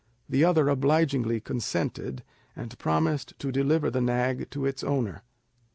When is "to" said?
3.37-3.51, 4.49-4.65